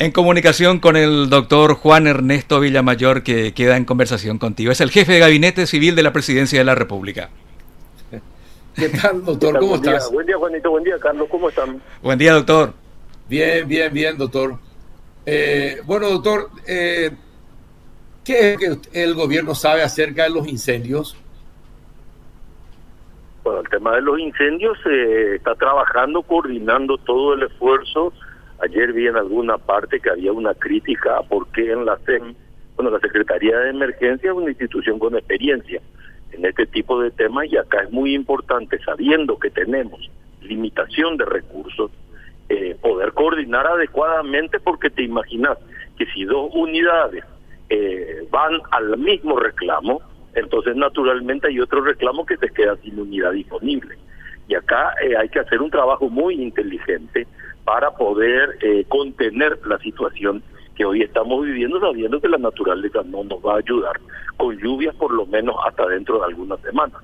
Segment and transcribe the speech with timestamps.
[0.00, 4.70] En comunicación con el doctor Juan Ernesto Villamayor, que queda en conversación contigo.
[4.70, 7.30] Es el jefe de gabinete civil de la Presidencia de la República.
[8.76, 9.58] ¿Qué tal, doctor?
[9.58, 10.08] ¿Cómo estás?
[10.12, 10.70] Buen día, Juanito.
[10.70, 11.26] Buen día, Carlos.
[11.28, 11.82] ¿Cómo están?
[12.00, 12.74] Buen día, doctor.
[13.28, 14.54] Bien, bien, bien, doctor.
[15.26, 17.10] Eh, bueno, doctor, eh,
[18.24, 21.16] ¿qué es que el gobierno sabe acerca de los incendios?
[23.42, 28.12] Bueno, el tema de los incendios se está trabajando, coordinando todo el esfuerzo
[28.60, 32.34] Ayer vi en alguna parte que había una crítica a por qué en la SEM,
[32.76, 35.80] bueno, la Secretaría de Emergencia es una institución con experiencia
[36.32, 40.10] en este tipo de temas y acá es muy importante, sabiendo que tenemos
[40.42, 41.90] limitación de recursos,
[42.48, 45.58] eh, poder coordinar adecuadamente porque te imaginas
[45.96, 47.24] que si dos unidades
[47.68, 50.00] eh, van al mismo reclamo,
[50.34, 53.96] entonces naturalmente hay otro reclamo que se queda sin unidad disponible.
[54.48, 57.26] Y acá eh, hay que hacer un trabajo muy inteligente
[57.68, 60.42] para poder eh, contener la situación
[60.74, 64.00] que hoy estamos viviendo, sabiendo que la naturaleza no nos va a ayudar
[64.38, 66.96] con lluvias por lo menos hasta dentro de algunas semanas.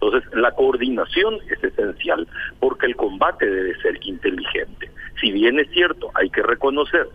[0.00, 2.26] Entonces, la coordinación es esencial
[2.58, 4.90] porque el combate debe ser inteligente.
[5.20, 7.06] Si bien es cierto, hay que reconocer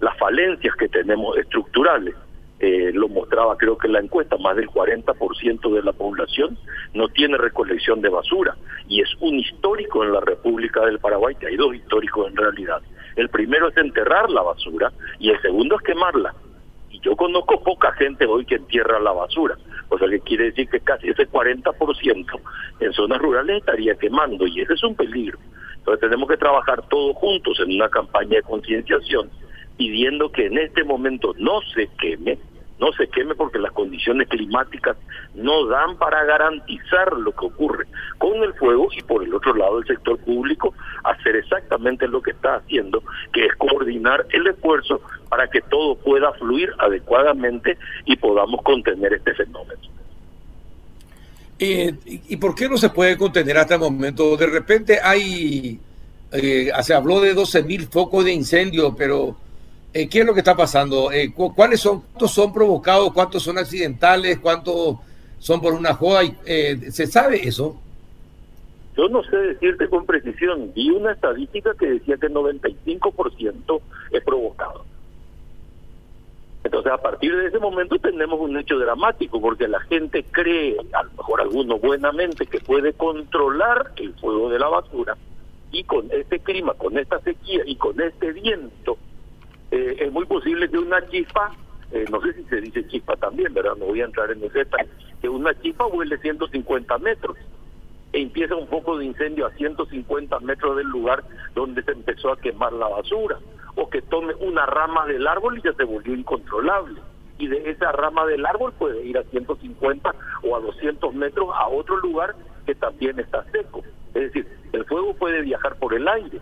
[0.00, 2.14] las falencias que tenemos estructurales
[2.64, 6.56] eh, lo mostraba creo que la encuesta, más del 40% de la población
[6.94, 11.48] no tiene recolección de basura y es un histórico en la República del Paraguay, que
[11.48, 12.80] hay dos históricos en realidad.
[13.16, 16.36] El primero es enterrar la basura y el segundo es quemarla.
[16.92, 20.68] Y yo conozco poca gente hoy que entierra la basura, o sea que quiere decir
[20.68, 22.40] que casi ese 40%
[22.78, 25.36] en zonas rurales estaría quemando y ese es un peligro.
[25.78, 29.30] Entonces tenemos que trabajar todos juntos en una campaña de concienciación
[29.76, 32.38] pidiendo que en este momento no se queme,
[32.82, 34.96] no se queme porque las condiciones climáticas
[35.36, 37.86] no dan para garantizar lo que ocurre
[38.18, 42.32] con el fuego y por el otro lado el sector público hacer exactamente lo que
[42.32, 48.60] está haciendo, que es coordinar el esfuerzo para que todo pueda fluir adecuadamente y podamos
[48.62, 49.80] contener este fenómeno.
[51.60, 54.36] Eh, ¿Y por qué no se puede contener hasta el momento?
[54.36, 55.78] De repente hay,
[56.32, 59.36] eh, se habló de 12.000 focos de incendio, pero
[59.94, 61.12] eh, ¿qué es lo que está pasando?
[61.12, 64.96] Eh, ¿Cuáles son, cuántos son provocados, cuántos son accidentales, cuántos
[65.38, 66.22] son por una joda?
[66.46, 67.78] Eh, ¿Se sabe eso?
[68.96, 70.72] Yo no sé decirte con precisión.
[70.74, 73.80] Vi una estadística que decía que el 95%
[74.10, 74.84] es provocado.
[76.64, 81.02] Entonces, a partir de ese momento tenemos un hecho dramático, porque la gente cree, a
[81.02, 85.16] lo mejor alguno buenamente, que puede controlar el fuego de la basura,
[85.72, 88.96] y con este clima, con esta sequía y con este viento,
[89.72, 91.50] eh, es muy posible que una chispa,
[91.92, 93.74] eh, no sé si se dice chispa también, ¿verdad?
[93.78, 94.66] No voy a entrar en ese
[95.22, 97.38] que una chispa vuele 150 metros
[98.12, 101.24] e empieza un foco de incendio a 150 metros del lugar
[101.54, 103.38] donde se empezó a quemar la basura,
[103.74, 107.00] o que tome una rama del árbol y ya se volvió incontrolable.
[107.38, 111.66] Y de esa rama del árbol puede ir a 150 o a 200 metros a
[111.68, 112.34] otro lugar
[112.66, 113.82] que también está seco.
[114.08, 116.40] Es decir, el fuego puede viajar por el aire.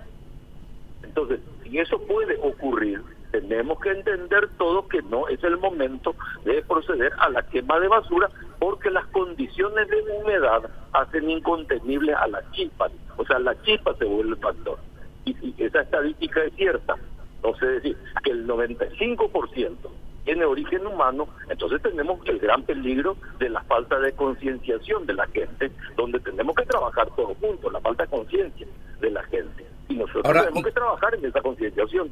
[1.04, 6.14] Entonces, si eso puede ocurrir, tenemos que entender todo que no es el momento
[6.44, 12.26] de proceder a la quema de basura porque las condiciones de humedad hacen incontenible a
[12.26, 14.78] la chispa, o sea, la chispa se vuelve factor.
[15.24, 16.96] Y si esa estadística es cierta,
[17.42, 19.76] no sé decir que el 95%
[20.24, 25.26] tiene origen humano, entonces tenemos el gran peligro de la falta de concienciación de la
[25.28, 28.66] gente, donde tenemos que trabajar todos juntos, la falta de conciencia
[29.00, 29.66] de la gente.
[29.88, 32.10] Y nosotros tenemos que trabajar en esa concienciación.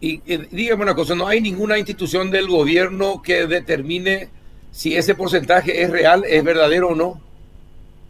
[0.00, 0.18] Y,
[0.50, 4.28] dígame una cosa, no hay ninguna institución del gobierno que determine
[4.70, 7.20] si ese porcentaje es real, es verdadero o no.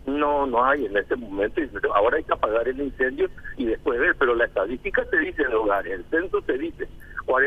[0.06, 1.60] No, no hay en este momento.
[1.94, 5.54] Ahora hay que apagar el incendio y después ver, pero la estadística te dice de
[5.54, 6.88] hogares, el censo te dice,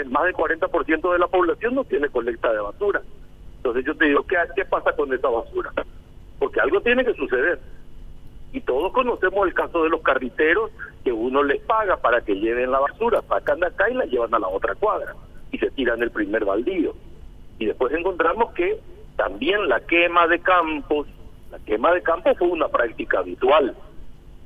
[0.09, 3.01] más del 40% de la población no tiene colecta de basura.
[3.57, 5.71] Entonces yo te digo, ¿qué, ¿qué pasa con esa basura?
[6.39, 7.59] Porque algo tiene que suceder.
[8.53, 10.71] Y todos conocemos el caso de los carriteros
[11.03, 14.33] que uno les paga para que lleven la basura, sacan de acá y la llevan
[14.33, 15.15] a la otra cuadra
[15.51, 16.93] y se tiran el primer baldío.
[17.59, 18.79] Y después encontramos que
[19.15, 21.07] también la quema de campos,
[21.51, 23.75] la quema de campos fue una práctica habitual.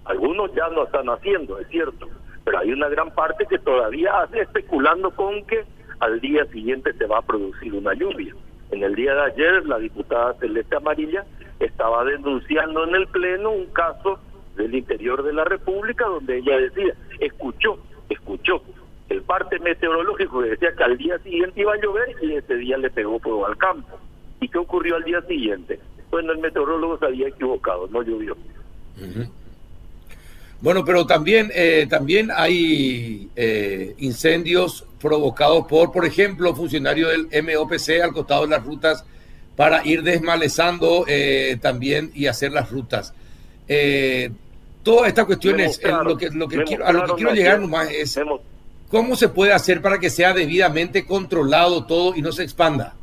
[0.06, 2.08] Algunos ya no están haciendo, es cierto,
[2.44, 5.64] pero hay una gran parte que todavía hace especulando con que
[6.00, 8.34] al día siguiente se va a producir una lluvia.
[8.72, 11.26] En el día de ayer la diputada Celeste Amarilla
[11.60, 14.20] estaba denunciando en el Pleno un caso
[14.56, 17.78] del interior de la República donde ella decía, escuchó,
[18.10, 18.62] escuchó
[19.10, 22.78] el parte meteorológico que decía que al día siguiente iba a llover y ese día
[22.78, 24.00] le pegó fuego al campo.
[24.42, 25.80] ¿Y qué ocurrió al día siguiente?
[26.10, 28.36] Bueno, el meteorólogo se había equivocado, no llovió.
[30.62, 38.02] Bueno, pero también, eh, también hay eh, incendios provocados por, por ejemplo, funcionarios del MOPC
[38.02, 39.06] al costado de las rutas
[39.56, 43.14] para ir desmalezando eh, también y hacer las rutas.
[44.86, 48.18] Todas estas cuestiones, lo que, lo que quiero, a lo que quiero llegar nomás es
[48.88, 52.94] cómo se puede hacer para que sea debidamente controlado todo y no se expanda.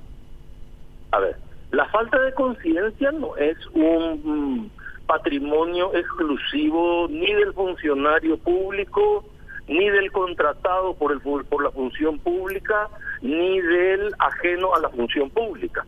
[1.11, 1.37] A ver,
[1.73, 4.71] la falta de conciencia no es un
[5.07, 9.25] patrimonio exclusivo ni del funcionario público,
[9.67, 12.89] ni del contratado por, el, por la función pública,
[13.23, 15.85] ni del ajeno a la función pública.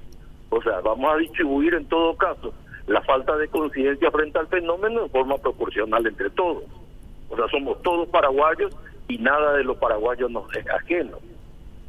[0.51, 2.53] O sea, vamos a distribuir en todo caso
[2.87, 6.65] la falta de conciencia frente al fenómeno en forma proporcional entre todos.
[7.29, 8.77] O sea, somos todos paraguayos
[9.09, 11.19] y nada de los paraguayos nos es ajeno.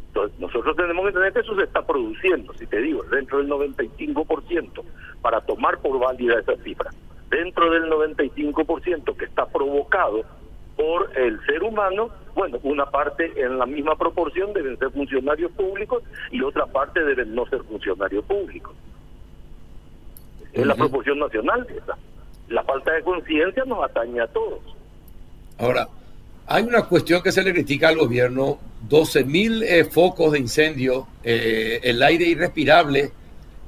[0.07, 3.49] Entonces, nosotros tenemos que entender que eso se está produciendo, si te digo, dentro del
[3.49, 4.83] 95%,
[5.21, 6.89] para tomar por válida esa cifra
[7.29, 10.23] dentro del 95% que está provocado
[10.77, 16.03] por el ser humano, bueno, una parte en la misma proporción deben ser funcionarios públicos
[16.31, 18.73] y otra parte deben no ser funcionarios públicos.
[20.55, 21.97] Es la proporción nacional esa.
[22.47, 24.59] La falta de conciencia nos atañe a todos.
[25.57, 25.87] Ahora,
[26.47, 28.59] hay una cuestión que se le critica al gobierno,
[28.89, 33.11] 12.000 mil eh, focos de incendio, eh, el aire irrespirable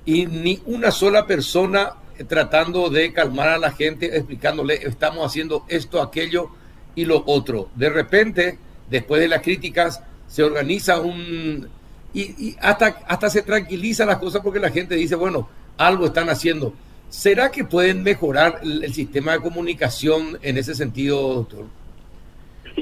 [0.05, 1.93] y ni una sola persona
[2.27, 6.49] tratando de calmar a la gente, explicándole, estamos haciendo esto, aquello
[6.95, 7.69] y lo otro.
[7.75, 8.57] De repente,
[8.89, 11.67] después de las críticas, se organiza un...
[12.13, 16.73] Y, hasta, hasta se tranquiliza las cosas porque la gente dice, bueno, algo están haciendo.
[17.09, 21.65] ¿Será que pueden mejorar el, sistema de comunicación en ese sentido, doctor?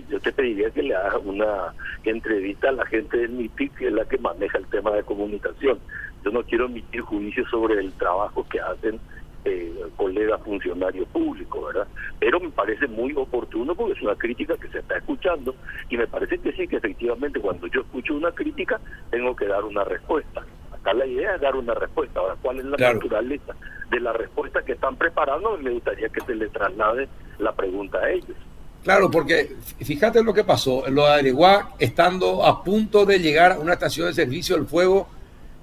[0.10, 3.94] yo te pediría que le hagas una entrevista a la gente del MIPIC, que es
[3.94, 5.80] la que maneja el tema de comunicación.
[6.24, 9.00] Yo no quiero emitir juicios sobre el trabajo que hacen
[9.46, 11.88] eh, colega funcionario público, ¿verdad?
[12.20, 15.56] Pero me parece muy oportuno porque es una crítica que se está escuchando
[15.90, 18.80] y me parece que sí, que efectivamente cuando yo escucho una crítica
[19.12, 20.44] tengo que dar una respuesta.
[20.86, 22.20] Acá la idea es dar una respuesta.
[22.20, 23.56] Ahora, ¿cuál es la naturaleza
[23.90, 25.58] de la respuesta que están preparando?
[25.58, 27.10] Me gustaría que se le traslade
[27.40, 28.38] la pregunta a ellos.
[28.84, 30.88] Claro, porque fíjate lo que pasó.
[30.92, 35.08] Lo de Areguá, estando a punto de llegar a una estación de servicio del fuego,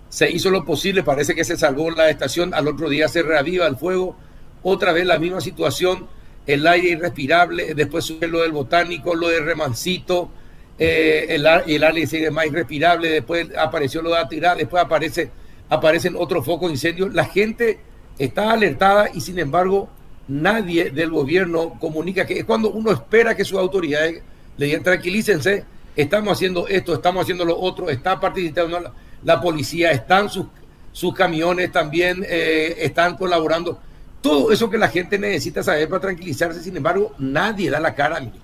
[0.09, 3.69] se hizo lo posible, parece que se salvó la estación, al otro día se reaviva
[3.69, 4.17] el fuego,
[4.65, 6.09] otra vez la misma situación,
[6.49, 10.33] el aire irrespirable, después sube lo del botánico, lo de Remancito,
[10.79, 15.31] eh, el, el aire sigue más irrespirable, después apareció lo de Atirá, después aparece,
[15.69, 17.09] aparecen otros focos de incendio.
[17.09, 17.81] La gente
[18.19, 19.89] está alertada y sin embargo
[20.29, 24.23] nadie del gobierno comunica que es cuando uno espera que sus autoridades
[24.57, 25.65] le digan tranquilícense,
[25.97, 28.93] estamos haciendo esto, estamos haciendo lo otro, está participando
[29.25, 30.47] la policía, están sus,
[30.93, 33.79] sus camiones también, eh, están colaborando.
[34.21, 38.21] Todo eso que la gente necesita saber para tranquilizarse, sin embargo, nadie da la cara,
[38.21, 38.42] ministro.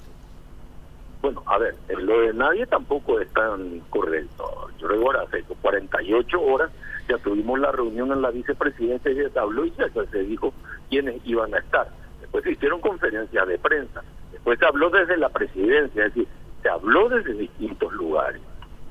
[1.20, 4.70] Bueno, a ver, lo de nadie tampoco es tan correcto.
[4.79, 6.70] Yo recuerdo hace 48 horas
[7.09, 10.53] ya tuvimos la reunión en la vicepresidencia y se habló y se dijo
[10.91, 11.88] quiénes iban a estar.
[12.20, 14.03] Después se hicieron conferencias de prensa.
[14.31, 16.29] Después se habló desde la presidencia, es decir,
[16.62, 18.43] se habló desde distintos lugares.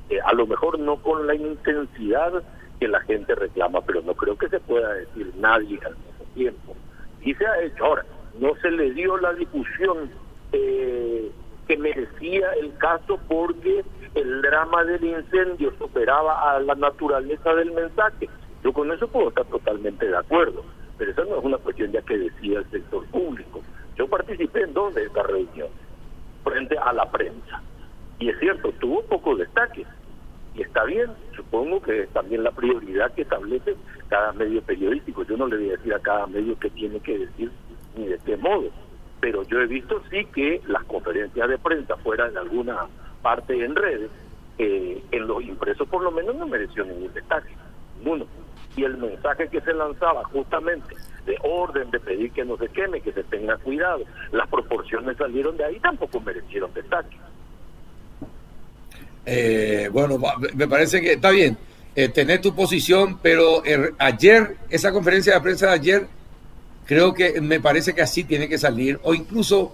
[0.09, 2.43] Eh, a lo mejor no con la intensidad
[2.79, 6.75] que la gente reclama, pero no creo que se pueda decir nadie al mismo tiempo.
[7.21, 7.85] Y se ha hecho.
[7.85, 8.05] Ahora,
[8.39, 10.09] no se le dio la difusión
[10.53, 11.16] eh,
[11.67, 13.83] que merecía el caso porque
[14.15, 18.29] el drama del incendio superaba a la naturaleza del mensaje.
[18.63, 20.63] Yo con eso puedo estar totalmente de acuerdo,
[20.97, 23.61] pero eso no es una cuestión ya que decía el sector público.
[23.97, 25.71] Yo participé en dos de estas reuniones,
[26.43, 27.61] frente a la prensa.
[28.19, 29.85] Y es cierto, tuvo poco destaque,
[30.55, 33.75] y está bien, supongo que es también la prioridad que establece
[34.07, 35.23] cada medio periodístico.
[35.23, 37.51] Yo no le voy a decir a cada medio qué tiene que decir
[37.95, 38.71] ni de qué modo,
[39.19, 42.87] pero yo he visto sí que las conferencias de prensa fuera en alguna
[43.21, 44.09] parte en redes,
[44.57, 47.49] eh, en los impresos por lo menos no mereció ningún detalle,
[47.97, 48.25] ninguno.
[48.75, 50.95] Y el mensaje que se lanzaba justamente
[51.25, 55.57] de orden, de pedir que no se queme, que se tenga cuidado, las proporciones salieron
[55.57, 57.17] de ahí, tampoco merecieron detalle.
[59.25, 60.17] Eh, bueno,
[60.55, 61.57] me parece que está bien
[61.97, 66.07] eh, tener tu posición, pero er, ayer, esa conferencia de prensa de ayer,
[66.87, 69.73] creo que me parece que así tiene que salir, o incluso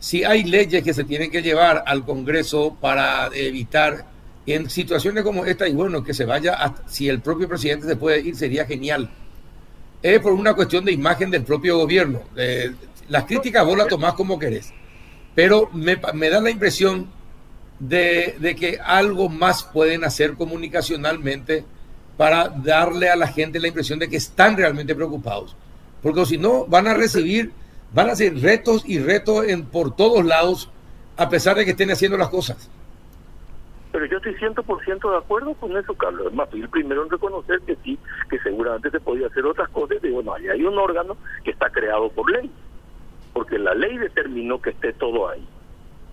[0.00, 4.06] si hay leyes que se tienen que llevar al Congreso para evitar
[4.46, 8.20] en situaciones como esta, y bueno, que se vaya, si el propio presidente se puede
[8.20, 9.08] ir, sería genial.
[10.02, 12.22] Es por una cuestión de imagen del propio gobierno.
[12.36, 12.72] Eh,
[13.08, 14.72] las críticas vos las tomás como querés,
[15.34, 15.96] pero me
[16.28, 17.08] da la impresión
[17.78, 21.64] de, que algo más pueden hacer comunicacionalmente
[22.16, 25.56] para darle a la gente la impresión de que están realmente preocupados.
[26.04, 27.50] Porque si no, van a recibir
[27.94, 30.68] van a ser retos y retos en, por todos lados,
[31.16, 32.68] a pesar de que estén haciendo las cosas.
[33.92, 36.26] Pero yo estoy 100% de acuerdo con eso, Carlos.
[36.26, 37.96] Es más, fui el primero en reconocer que sí,
[38.28, 39.98] que seguramente se podía hacer otras cosas.
[40.02, 42.50] Y bueno, ahí hay un órgano que está creado por ley,
[43.32, 45.46] porque la ley determinó que esté todo ahí.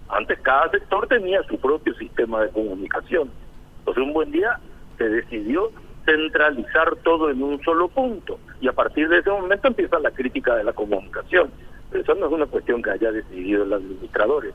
[0.10, 3.32] Antes cada sector tenía su propio sistema de comunicación.
[3.80, 4.60] Entonces un buen día
[5.00, 5.72] se decidió
[6.06, 10.56] centralizar todo en un solo punto y a partir de ese momento empieza la crítica
[10.56, 11.52] de la comunicación
[11.94, 14.46] eso no es una cuestión que haya decidido el administrador.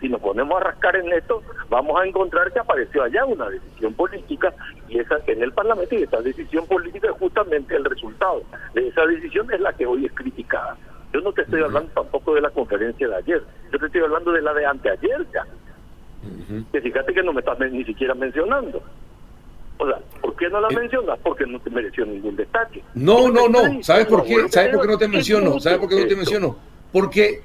[0.00, 3.92] Si nos ponemos a rascar en esto, vamos a encontrar que apareció allá una decisión
[3.92, 4.54] política
[4.88, 9.04] y esa en el Parlamento y esa decisión política es justamente el resultado de esa
[9.06, 10.76] decisión es la que hoy es criticada.
[11.12, 14.32] Yo no te estoy hablando tampoco de la conferencia de ayer, yo te estoy hablando
[14.32, 15.46] de la de anteayer ya.
[16.72, 18.82] Que fíjate que no me estás ni siquiera mencionando.
[19.78, 20.76] O sea, ¿por qué no la eh.
[20.76, 21.18] mencionas?
[21.22, 22.82] Porque no te mereció ningún detalle.
[22.94, 23.82] No, no, no.
[23.82, 24.48] ¿Sabes por qué?
[24.48, 25.60] ¿Sabes por qué no te menciono?
[25.60, 26.56] ¿Sabes por qué no te menciono?
[26.96, 27.42] porque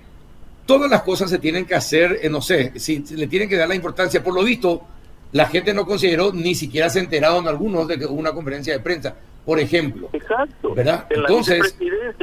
[0.66, 3.68] todas las cosas se tienen que hacer, eh, no sé, si, le tienen que dar
[3.68, 4.24] la importancia.
[4.24, 4.84] Por lo visto,
[5.34, 8.80] la gente no consideró, ni siquiera se enteraron algunos de que hubo una conferencia de
[8.80, 9.14] prensa,
[9.46, 10.10] por ejemplo.
[10.14, 10.74] Exacto.
[10.74, 11.06] ¿Verdad?
[11.10, 11.76] Entonces,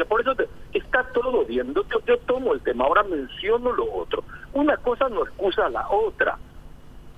[0.08, 0.32] por eso
[0.72, 1.74] está todo bien.
[1.74, 4.24] Yo, tomo el tema, ahora menciono lo otro.
[4.54, 6.38] Una cosa no excusa a la otra.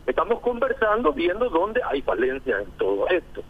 [0.07, 3.42] Estamos conversando viendo dónde hay falencias en todo esto.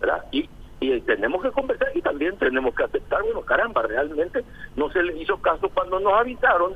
[0.00, 0.24] ¿verdad?
[0.32, 0.48] Y
[0.80, 4.42] y tenemos que conversar y también tenemos que aceptar, bueno, caramba, realmente
[4.76, 6.72] no se les hizo caso cuando nos avisaron,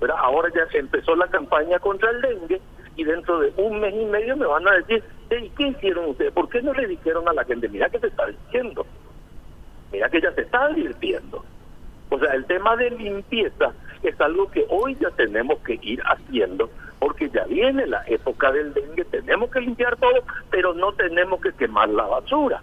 [0.00, 0.16] ¿verdad?
[0.18, 2.60] ahora ya empezó la campaña contra el dengue
[2.96, 6.32] y dentro de un mes y medio me van a decir, ¿y qué hicieron ustedes?
[6.32, 8.84] ¿Por qué no le dijeron a la gente, mira que se está diciendo,
[9.92, 11.44] mira que ya se está advirtiendo?
[12.10, 13.72] O sea, el tema de limpieza
[14.02, 16.68] es algo que hoy ya tenemos que ir haciendo
[17.00, 21.52] porque ya viene la época del dengue, tenemos que limpiar todo, pero no tenemos que
[21.52, 22.62] quemar la basura.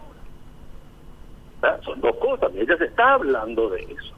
[1.83, 4.13] Son dos cosas, ella se está hablando de eso.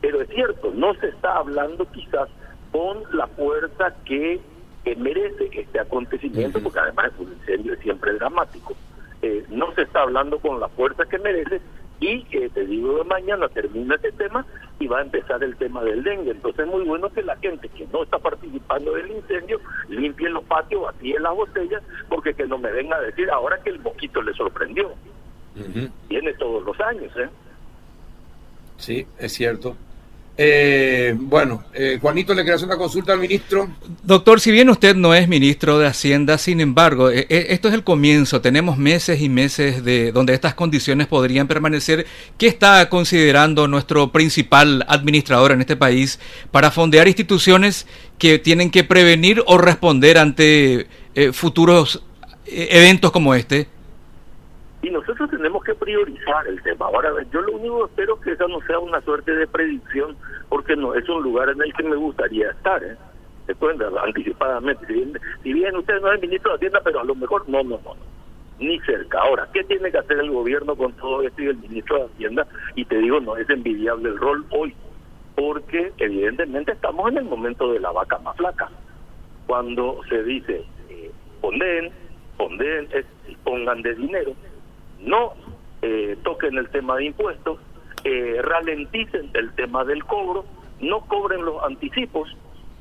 [0.00, 2.28] Pero es cierto, no se está hablando quizás
[2.72, 4.40] con la fuerza que,
[4.98, 8.74] merece este acontecimiento, porque además un incendio siempre dramático.
[9.22, 11.62] Eh, no se está hablando con la fuerza que merece
[12.00, 14.44] y te digo de mañana termina este tema
[14.78, 16.32] y va a empezar el tema del dengue.
[16.32, 20.44] Entonces es muy bueno que la gente que no está participando del incendio limpie los
[20.44, 24.20] patios, vacíe las botellas, porque que no me venga a decir ahora que el mosquito
[24.22, 24.92] le sorprendió.
[26.08, 27.28] Tiene todos los años, ¿eh?
[28.76, 29.76] Sí, es cierto.
[30.36, 33.68] Eh, bueno, eh, Juanito, le quería hacer una consulta al ministro.
[34.02, 37.84] Doctor, si bien usted no es ministro de Hacienda, sin embargo, eh, esto es el
[37.84, 38.40] comienzo.
[38.40, 42.06] Tenemos meses y meses de donde estas condiciones podrían permanecer.
[42.36, 46.18] ¿Qué está considerando nuestro principal administrador en este país
[46.50, 47.86] para fondear instituciones
[48.18, 50.88] que tienen que prevenir o responder ante
[51.32, 52.02] futuros
[52.46, 53.68] eventos como este?
[54.84, 56.84] Y nosotros tenemos que priorizar el tema.
[56.84, 60.14] Ahora, yo lo único que espero es que esa no sea una suerte de predicción,
[60.50, 62.84] porque no es un lugar en el que me gustaría estar.
[62.84, 62.94] ¿eh?
[64.02, 64.86] anticipadamente.
[65.42, 67.96] Si bien, usted no es ministro de Hacienda, pero a lo mejor no, no, no,
[68.58, 69.20] ni cerca.
[69.20, 72.46] Ahora, ¿qué tiene que hacer el gobierno con todo esto y el ministro de Hacienda?
[72.74, 74.74] Y te digo, no es envidiable el rol hoy,
[75.34, 78.68] porque evidentemente estamos en el momento de la vaca más flaca.
[79.46, 81.10] Cuando se dice, eh,
[81.40, 81.90] ponden,
[82.36, 82.88] ponden,
[83.44, 84.34] pongan de dinero,
[85.04, 85.34] no
[85.82, 87.58] eh, toquen el tema de impuestos,
[88.04, 90.44] eh, ralenticen el tema del cobro,
[90.80, 92.36] no cobren los anticipos,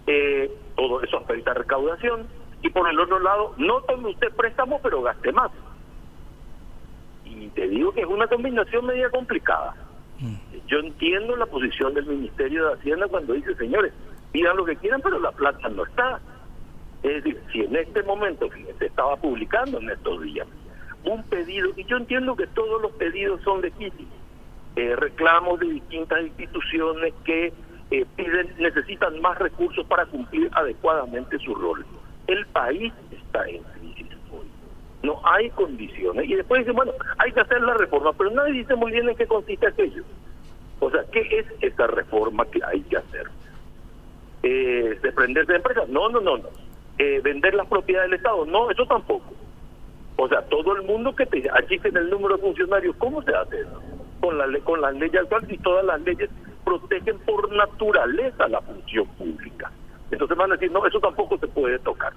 [0.08, 2.28] eh, todo eso afecta a recaudación,
[2.62, 5.52] y por el otro lado, no tome usted préstamo, pero gaste más.
[7.26, 9.76] Y te digo que es una combinación media complicada.
[10.20, 10.36] Mm.
[10.68, 13.94] Yo entiendo la posición del Ministerio de Hacienda cuando dice, señores,
[14.32, 16.22] pidan lo que quieran, pero la plata no está.
[17.04, 18.50] Es decir, si en este momento,
[18.80, 20.48] se estaba publicando en estos días,
[21.06, 24.14] un pedido, y yo entiendo que todos los pedidos son legítimos,
[24.76, 27.54] eh, reclamos de distintas instituciones que
[27.92, 31.86] eh, piden, necesitan más recursos para cumplir adecuadamente su rol.
[32.28, 34.48] El país está en crisis hoy.
[35.04, 36.28] No hay condiciones.
[36.28, 39.16] Y después dicen, bueno, hay que hacer la reforma, pero nadie dice muy bien en
[39.16, 40.04] qué consiste aquello.
[40.80, 43.28] O sea, ¿qué es esa reforma que hay que hacer?
[44.42, 45.88] Eh, ¿Desprenderse de empresas?
[45.90, 46.50] No, no, no, no.
[46.98, 48.46] Eh, ¿Vender las propiedades del Estado?
[48.46, 49.33] No, eso tampoco.
[50.16, 53.62] O sea, todo el mundo que te en el número de funcionarios, ¿cómo se hace
[53.62, 53.82] eso?
[54.22, 56.30] Con la con las leyes actuales y todas las leyes
[56.64, 59.72] protegen por naturaleza la función pública.
[60.12, 62.14] Entonces van a decir, no, eso tampoco se puede tocar.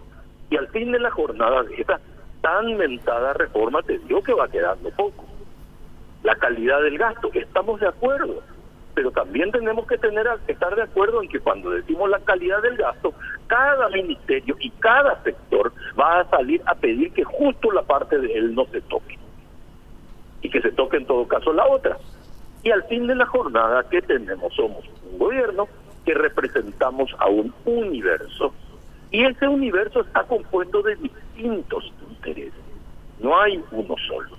[0.50, 1.98] Y al fin de la jornada de esa
[2.42, 5.24] tan mentada reforma, te digo que va quedando poco.
[6.22, 8.42] La calidad del gasto, estamos de acuerdo
[8.96, 12.78] pero también tenemos que tener estar de acuerdo en que cuando decimos la calidad del
[12.78, 13.12] gasto,
[13.46, 18.32] cada ministerio y cada sector va a salir a pedir que justo la parte de
[18.32, 19.18] él no se toque
[20.40, 21.98] y que se toque en todo caso la otra.
[22.62, 24.54] Y al fin de la jornada, ¿qué tenemos?
[24.54, 25.68] Somos un gobierno
[26.06, 28.54] que representamos a un universo
[29.10, 32.64] y ese universo está compuesto de distintos intereses.
[33.20, 34.38] No hay uno solo.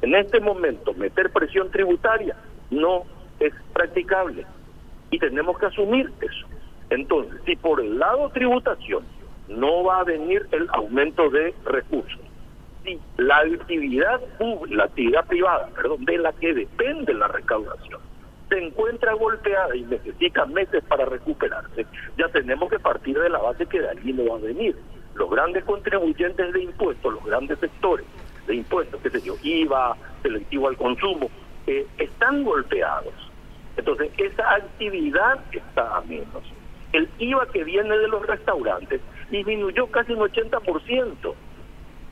[0.00, 2.34] En este momento, meter presión tributaria
[2.70, 3.04] no
[3.40, 4.44] es practicable
[5.10, 6.46] y tenemos que asumir eso.
[6.90, 9.04] Entonces, si por el lado tributación
[9.48, 12.20] no va a venir el aumento de recursos,
[12.84, 14.20] si la actividad
[14.70, 18.00] la actividad privada, perdón, de la que depende la recaudación,
[18.48, 23.66] se encuentra golpeada y necesita meses para recuperarse, ya tenemos que partir de la base
[23.66, 24.76] que de allí no va a venir.
[25.14, 28.06] Los grandes contribuyentes de impuestos, los grandes sectores
[28.46, 31.28] de impuestos, qué sé yo, IVA, selectivo al consumo,
[31.66, 33.12] eh, están golpeados.
[33.88, 36.42] Entonces, esa actividad está a menos.
[36.92, 41.34] El IVA que viene de los restaurantes disminuyó casi un 80%.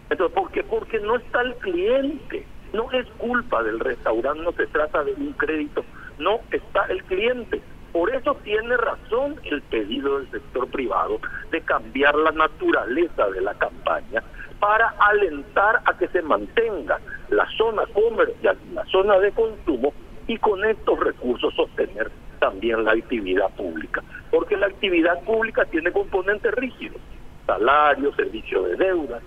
[0.08, 0.62] Entonces, ¿por qué?
[0.62, 2.46] Porque no está el cliente.
[2.72, 5.84] No es culpa del restaurante, no se trata de un crédito,
[6.18, 7.60] no está el cliente.
[7.92, 13.54] Por eso tiene razón el pedido del sector privado de cambiar la naturaleza de la
[13.54, 14.22] campaña
[14.60, 19.92] para alentar a que se mantenga la zona comercial, la zona de consumo
[20.26, 24.02] y con estos recursos sostener también la actividad pública.
[24.30, 27.00] Porque la actividad pública tiene componentes rígidos,
[27.46, 29.20] salarios, servicio de deuda,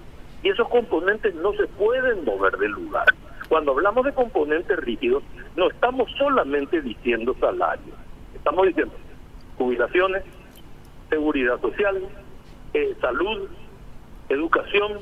[0.44, 3.08] y esos componentes no se pueden mover del lugar.
[3.48, 5.24] Cuando hablamos de componentes rígidos,
[5.56, 7.96] no estamos solamente diciendo salarios,
[8.36, 8.94] estamos diciendo
[9.58, 10.24] jubilaciones,
[11.10, 12.02] seguridad social,
[12.74, 13.50] eh, salud,
[14.30, 15.00] educación,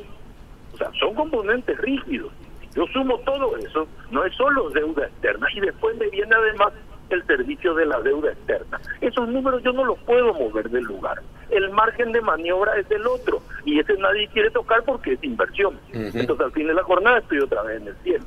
[0.74, 2.32] o sea, son componentes rígidos.
[2.76, 6.74] Yo sumo todo eso, no es solo deuda externa, y después me viene además
[7.10, 8.80] el servicio de la deuda externa.
[9.02, 11.22] Esos números yo no los puedo mover del lugar.
[11.50, 15.80] El margen de maniobra es del otro, y ese nadie quiere tocar porque es inversión.
[15.94, 18.26] Entonces al fin de la jornada estoy otra vez en el cielo.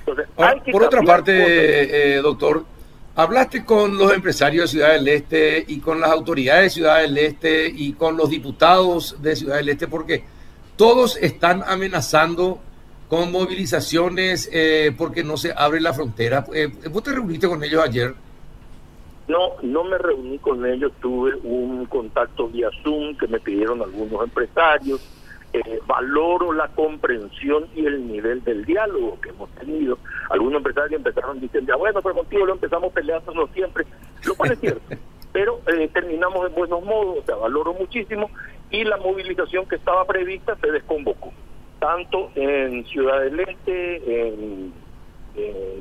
[0.00, 2.64] Entonces, hay que por otra parte, eh, doctor,
[3.14, 7.16] hablaste con los empresarios de Ciudad del Este y con las autoridades de Ciudad del
[7.18, 10.24] Este y con los diputados de Ciudad del Este porque
[10.76, 12.60] todos están amenazando
[13.12, 16.46] con movilizaciones eh, porque no se abre la frontera.
[16.54, 18.14] Eh, ¿Vos te reuniste con ellos ayer?
[19.28, 24.24] No, no me reuní con ellos, tuve un contacto vía Zoom que me pidieron algunos
[24.24, 25.06] empresarios.
[25.52, 29.98] Eh, valoro la comprensión y el nivel del diálogo que hemos tenido.
[30.30, 33.84] Algunos empresarios empezaron diciendo, ya bueno, pero contigo lo empezamos peleándonos siempre,
[34.24, 34.80] lo cual es cierto.
[35.34, 35.60] pero
[35.92, 38.30] terminamos en buenos modos, o sea, valoro muchísimo
[38.70, 41.30] y la movilización que estaba prevista se desconvocó,
[41.82, 44.72] tanto en Ciudad del Este, en,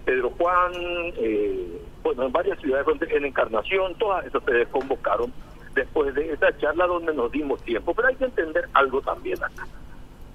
[0.03, 5.31] Pedro Juan, eh, bueno, en varias ciudades, en Encarnación, todas esas se desconvocaron
[5.75, 9.67] después de esa charla donde nos dimos tiempo, pero hay que entender algo también acá.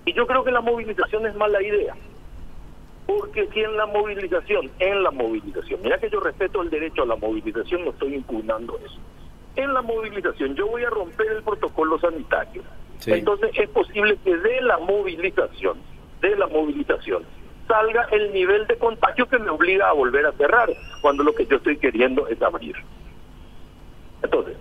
[0.05, 1.97] Y yo creo que la movilización es mala idea,
[3.07, 7.07] porque si en la movilización, en la movilización, mira que yo respeto el derecho a
[7.07, 9.01] la movilización, no estoy impugnando eso
[9.57, 12.63] en la movilización yo voy a romper el protocolo sanitario.
[13.07, 15.79] Entonces es posible que de la movilización,
[16.21, 17.25] de la movilización,
[17.69, 21.47] salga el nivel de contagio que me obliga a volver a cerrar, cuando lo que
[21.47, 22.77] yo estoy queriendo es abrir.
[24.23, 24.57] Entonces,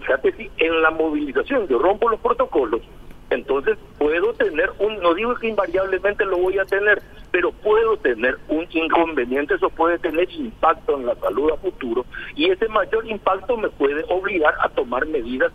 [0.00, 2.82] fíjate si en la movilización yo rompo los protocolos,
[3.30, 8.38] entonces puedo tener un, no digo que invariablemente lo voy a tener, pero puedo tener
[8.48, 12.04] un inconveniente, eso puede tener impacto en la salud a futuro
[12.36, 15.52] y ese mayor impacto me puede obligar a tomar medidas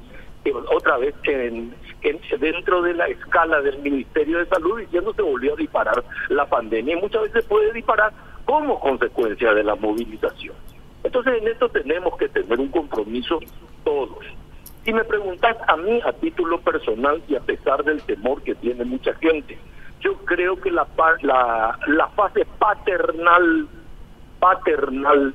[0.72, 1.74] otra vez en,
[2.40, 6.98] dentro de la escala del Ministerio de Salud diciendo se volvió a disparar la pandemia
[6.98, 8.12] y muchas veces puede disparar
[8.46, 10.56] como consecuencia de la movilización.
[11.04, 13.40] Entonces en esto tenemos que tener un compromiso
[13.84, 14.26] todos
[14.90, 18.86] si me preguntas a mí a título personal y a pesar del temor que tiene
[18.86, 19.58] mucha gente,
[20.02, 20.88] yo creo que la,
[21.22, 23.68] la, la fase paternal,
[24.40, 25.34] paternal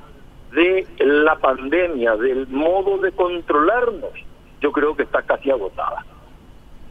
[0.52, 4.10] de la pandemia, del modo de controlarnos,
[4.60, 6.04] yo creo que está casi agotada.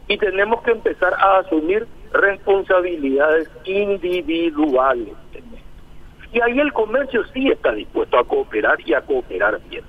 [0.08, 5.14] Y tenemos que empezar a asumir responsabilidades individuales.
[6.32, 9.84] Y ahí el comercio sí está dispuesto a cooperar y a cooperar bien.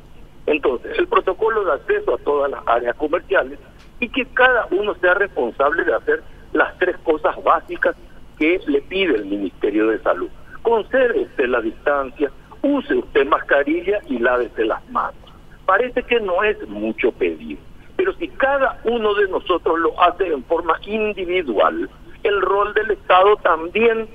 [0.46, 3.58] Entonces, el protocolo de acceso a todas las áreas comerciales
[3.98, 7.96] y que cada uno sea responsable de hacer las tres cosas básicas
[8.38, 10.28] que le pide el Ministerio de Salud.
[10.62, 12.30] Conserve la distancia,
[12.62, 15.23] use usted mascarilla y lávese las manos.
[15.66, 17.58] Parece que no es mucho pedir,
[17.96, 21.88] pero si cada uno de nosotros lo hace en forma individual,
[22.22, 24.08] el rol del Estado también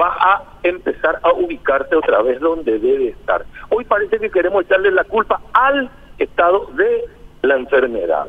[0.00, 3.44] va a empezar a ubicarse otra vez donde debe estar.
[3.70, 7.04] Hoy parece que queremos echarle la culpa al estado de
[7.42, 8.26] la enfermedad.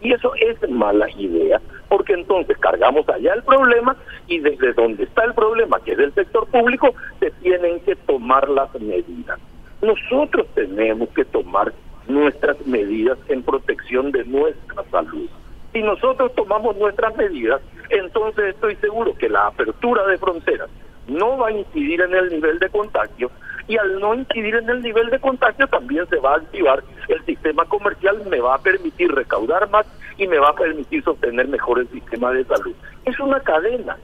[0.00, 5.24] Y eso es mala idea, porque entonces cargamos allá el problema y desde donde está
[5.24, 9.38] el problema, que es del sector público, se tienen que tomar las medidas.
[9.80, 11.72] Nosotros tenemos que tomar
[12.08, 15.28] nuestras medidas en protección de nuestra salud.
[15.72, 20.68] Si nosotros tomamos nuestras medidas, entonces estoy seguro que la apertura de fronteras
[21.06, 23.30] no va a incidir en el nivel de contagio
[23.68, 27.24] y al no incidir en el nivel de contagio también se va a activar el
[27.24, 29.86] sistema comercial, me va a permitir recaudar más
[30.18, 32.74] y me va a permitir sostener mejor el sistema de salud.
[33.04, 33.96] Es una cadena,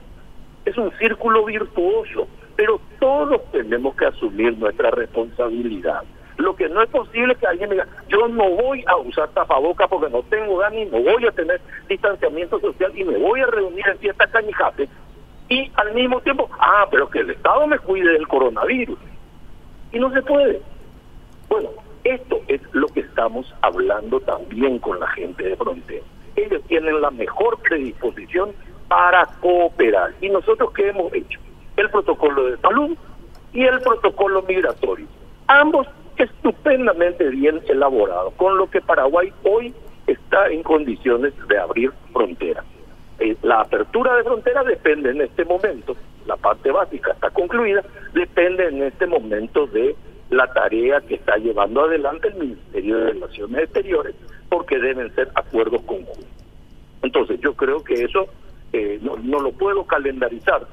[0.65, 6.03] es un círculo virtuoso, pero todos tenemos que asumir nuestra responsabilidad.
[6.39, 10.09] Lo que no es posible que alguien diga, yo no voy a usar tapaboca porque
[10.09, 13.85] no tengo ganas y no voy a tener distanciamiento social y me voy a reunir
[13.85, 14.89] en fiestas cañijates
[15.49, 18.97] y al mismo tiempo, ah, pero que el Estado me cuide del coronavirus.
[19.91, 20.61] Y no se puede.
[21.49, 21.71] Bueno,
[22.05, 26.05] esto es lo que estamos hablando también con la gente de frontera.
[26.37, 28.51] Ellos tienen la mejor predisposición
[28.87, 30.13] para cooperar.
[30.21, 31.39] ¿Y nosotros qué hemos hecho?
[31.75, 32.95] El protocolo de salud
[33.51, 35.07] y el protocolo migratorio.
[35.47, 35.87] Ambos
[36.19, 39.73] estupendamente bien elaborados, con lo que Paraguay hoy
[40.05, 42.65] está en condiciones de abrir fronteras.
[43.19, 48.67] Eh, la apertura de fronteras depende en este momento, la parte básica está concluida, depende
[48.67, 49.95] en este momento de
[50.29, 54.15] la tarea que está llevando adelante el Ministerio de Relaciones Exteriores,
[54.49, 56.25] porque deben ser acuerdos conjuntos.
[57.01, 58.27] Entonces yo creo que eso
[58.73, 60.67] eh, no, no lo puedo calendarizar,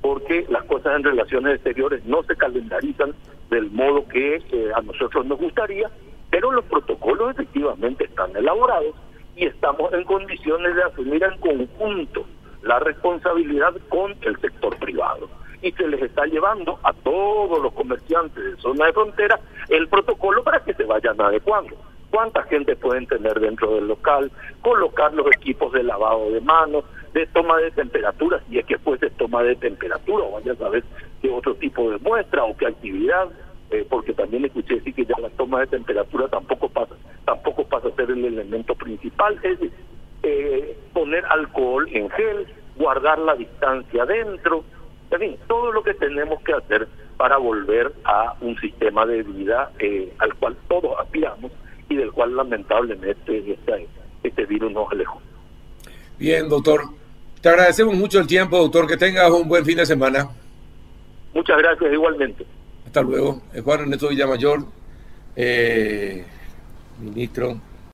[0.00, 3.14] porque las cosas en relaciones exteriores no se calendarizan
[3.52, 5.90] del modo que eh, a nosotros nos gustaría,
[6.30, 8.94] pero los protocolos efectivamente están elaborados
[9.36, 12.24] y estamos en condiciones de asumir en conjunto
[12.62, 15.28] la responsabilidad con el sector privado.
[15.60, 19.38] Y se les está llevando a todos los comerciantes de zona de frontera
[19.68, 21.76] el protocolo para que se vayan adecuando.
[22.12, 24.30] ¿Cuánta gente pueden tener dentro del local?
[24.60, 29.08] Colocar los equipos de lavado de manos, de toma de temperatura, si es que fuese
[29.12, 30.84] toma de temperatura, o vaya a saber
[31.22, 33.30] qué otro tipo de muestra o qué actividad,
[33.70, 36.94] eh, porque también escuché decir que ya la toma de temperatura tampoco pasa,
[37.24, 39.58] tampoco pasa a ser el elemento principal, es
[40.22, 42.46] eh, poner alcohol en gel,
[42.76, 44.64] guardar la distancia dentro,
[45.12, 49.70] en fin, todo lo que tenemos que hacer para volver a un sistema de vida
[49.78, 51.50] eh, al cual todos aspiramos
[51.92, 53.88] y del cual lamentablemente este,
[54.22, 55.20] este virus nos alejó.
[56.18, 56.82] Bien, doctor.
[57.40, 58.86] Te agradecemos mucho el tiempo, doctor.
[58.86, 60.28] Que tengas un buen fin de semana.
[61.34, 62.46] Muchas gracias, igualmente.
[62.86, 63.42] Hasta luego.
[63.64, 64.64] Juan Ernesto Villamayor,
[65.34, 66.24] eh,
[67.00, 67.58] ministro